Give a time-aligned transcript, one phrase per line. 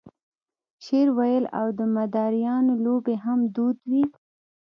[0.83, 4.03] شعر ویل او د مداریانو لوبې هم دود وې.